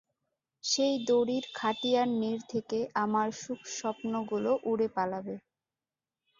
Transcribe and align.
সেই 0.63 0.95
দড়ির 1.07 1.45
খাটিয়ার 1.53 2.09
নীড় 2.15 2.41
থেকে 2.51 2.79
আমার 3.03 3.27
সুখস্বপ্নগুলো 3.41 4.51
উড়ে 4.63 4.87
পালাবে। 4.95 5.35